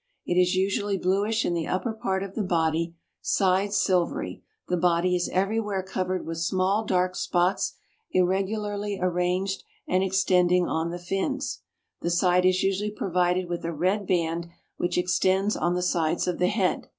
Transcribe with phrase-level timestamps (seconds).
[0.25, 5.15] It is usually bluish in the upper part of the body; sides silvery; the body
[5.15, 7.75] is everywhere covered with small, dark spots
[8.11, 11.59] irregularly arranged, and extending on the fins.
[12.01, 16.39] The side is usually provided with a red band which extends on the sides of
[16.39, 16.87] the head.